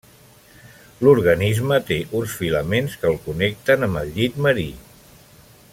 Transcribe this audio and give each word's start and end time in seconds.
L'organisme 1.07 1.77
té 1.89 1.97
uns 2.21 2.33
filaments 2.39 2.95
que 3.03 3.11
els 3.13 3.21
connecten 3.29 3.89
amb 3.89 4.01
el 4.05 4.11
llit 4.17 4.41
marí. 4.47 4.69